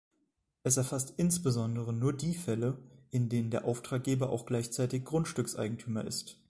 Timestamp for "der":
3.51-3.65